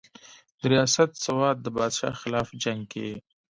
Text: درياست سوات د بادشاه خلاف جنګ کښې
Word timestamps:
درياست 0.63 1.11
سوات 1.25 1.55
د 1.61 1.67
بادشاه 1.77 2.15
خلاف 2.21 2.47
جنګ 2.63 2.81
کښې 2.91 3.11